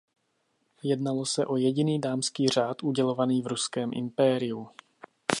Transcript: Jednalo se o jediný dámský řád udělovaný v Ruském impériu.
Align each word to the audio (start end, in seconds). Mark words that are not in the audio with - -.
Jednalo 0.83 1.25
se 1.25 1.45
o 1.45 1.57
jediný 1.57 2.01
dámský 2.01 2.47
řád 2.47 2.83
udělovaný 2.83 3.41
v 3.41 3.47
Ruském 3.47 3.89
impériu. 3.93 4.67